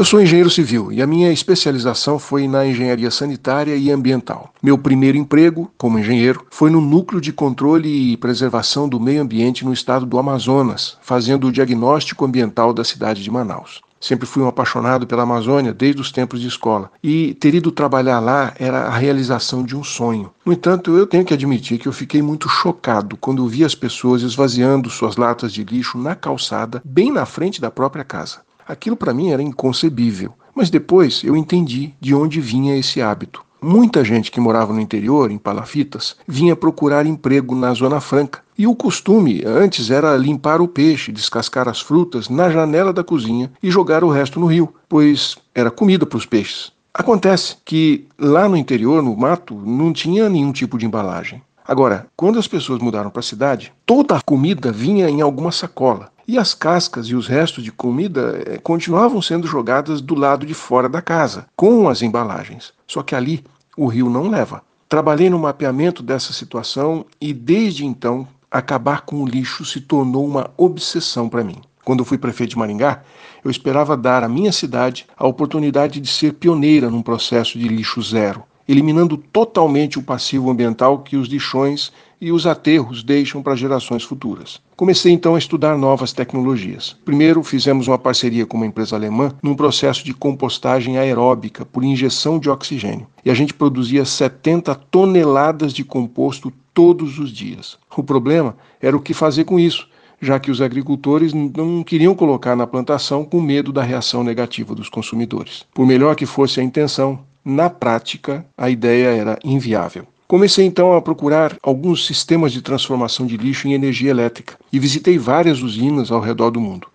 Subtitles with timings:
[0.00, 4.50] Eu sou engenheiro civil e a minha especialização foi na engenharia sanitária e ambiental.
[4.62, 9.62] Meu primeiro emprego, como engenheiro, foi no Núcleo de Controle e Preservação do Meio Ambiente
[9.62, 13.82] no estado do Amazonas, fazendo o diagnóstico ambiental da cidade de Manaus.
[14.00, 18.20] Sempre fui um apaixonado pela Amazônia desde os tempos de escola e ter ido trabalhar
[18.20, 20.30] lá era a realização de um sonho.
[20.46, 24.22] No entanto, eu tenho que admitir que eu fiquei muito chocado quando vi as pessoas
[24.22, 28.38] esvaziando suas latas de lixo na calçada, bem na frente da própria casa.
[28.70, 33.44] Aquilo para mim era inconcebível, mas depois eu entendi de onde vinha esse hábito.
[33.60, 38.42] Muita gente que morava no interior, em palafitas, vinha procurar emprego na Zona Franca.
[38.56, 43.50] E o costume antes era limpar o peixe, descascar as frutas na janela da cozinha
[43.60, 46.70] e jogar o resto no rio, pois era comida para os peixes.
[46.94, 51.42] Acontece que lá no interior, no mato, não tinha nenhum tipo de embalagem.
[51.66, 56.10] Agora, quando as pessoas mudaram para a cidade, toda a comida vinha em alguma sacola.
[56.26, 60.54] E as cascas e os restos de comida eh, continuavam sendo jogadas do lado de
[60.54, 62.72] fora da casa, com as embalagens.
[62.86, 63.44] Só que ali
[63.76, 64.62] o rio não leva.
[64.88, 70.50] Trabalhei no mapeamento dessa situação e desde então acabar com o lixo se tornou uma
[70.56, 71.56] obsessão para mim.
[71.84, 73.02] Quando fui prefeito de Maringá,
[73.44, 78.02] eu esperava dar à minha cidade a oportunidade de ser pioneira num processo de lixo
[78.02, 84.04] zero eliminando totalmente o passivo ambiental que os lixões e os aterros deixam para gerações
[84.04, 84.60] futuras.
[84.76, 86.96] Comecei então a estudar novas tecnologias.
[87.04, 92.38] Primeiro, fizemos uma parceria com uma empresa alemã num processo de compostagem aeróbica por injeção
[92.38, 93.06] de oxigênio.
[93.24, 97.78] E a gente produzia 70 toneladas de composto todos os dias.
[97.96, 99.88] O problema era o que fazer com isso,
[100.20, 104.88] já que os agricultores não queriam colocar na plantação com medo da reação negativa dos
[104.88, 105.64] consumidores.
[105.72, 107.20] Por melhor que fosse a intenção,
[107.50, 110.06] na prática, a ideia era inviável.
[110.26, 115.18] Comecei então a procurar alguns sistemas de transformação de lixo em energia elétrica e visitei
[115.18, 116.86] várias usinas ao redor do mundo.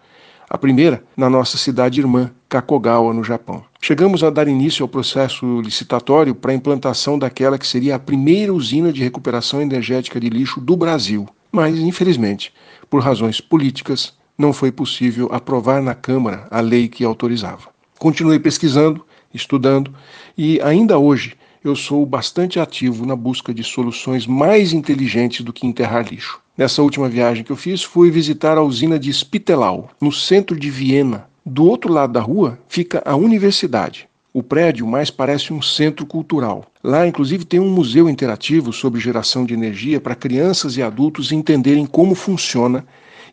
[0.50, 3.64] A primeira na nossa cidade irmã, Kakogawa, no Japão.
[3.82, 8.54] Chegamos a dar início ao processo licitatório para a implantação daquela que seria a primeira
[8.54, 11.28] usina de recuperação energética de lixo do Brasil.
[11.52, 12.54] Mas, infelizmente,
[12.90, 17.68] por razões políticas, não foi possível aprovar na Câmara a lei que autorizava.
[18.00, 19.94] Continuei pesquisando estudando
[20.38, 25.66] e ainda hoje eu sou bastante ativo na busca de soluções mais inteligentes do que
[25.66, 26.40] enterrar lixo.
[26.58, 30.70] Nessa última viagem que eu fiz, fui visitar a usina de Spittelau, no centro de
[30.70, 31.28] Viena.
[31.46, 34.08] Do outro lado da rua fica a universidade.
[34.32, 36.66] O prédio mais parece um centro cultural.
[36.84, 41.86] Lá, inclusive, tem um museu interativo sobre geração de energia para crianças e adultos entenderem
[41.86, 42.86] como funciona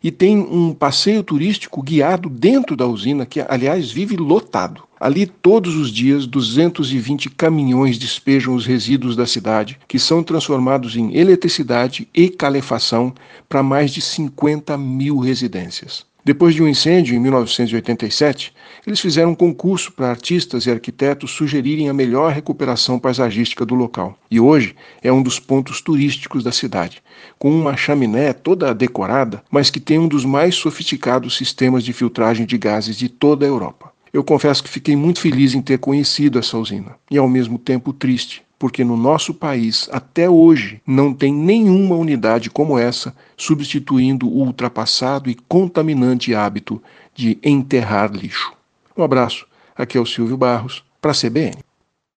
[0.03, 4.83] e tem um passeio turístico guiado dentro da usina, que, aliás, vive lotado.
[5.03, 11.13] Ali, todos os dias, 220 caminhões despejam os resíduos da cidade, que são transformados em
[11.13, 13.13] eletricidade e calefação
[13.49, 16.05] para mais de 50 mil residências.
[16.23, 18.53] Depois de um incêndio em 1987,
[18.87, 24.17] eles fizeram um concurso para artistas e arquitetos sugerirem a melhor recuperação paisagística do local.
[24.31, 27.03] E hoje é um dos pontos turísticos da cidade,
[27.37, 32.45] com uma chaminé toda decorada, mas que tem um dos mais sofisticados sistemas de filtragem
[32.45, 33.92] de gases de toda a Europa.
[34.13, 37.91] Eu confesso que fiquei muito feliz em ter conhecido essa usina e ao mesmo tempo
[37.91, 44.45] triste, porque no nosso país, até hoje, não tem nenhuma unidade como essa substituindo o
[44.45, 46.79] ultrapassado e contaminante hábito
[47.15, 48.53] de enterrar lixo.
[48.95, 51.57] Um abraço, aqui é o Silvio Barros, para a CBN.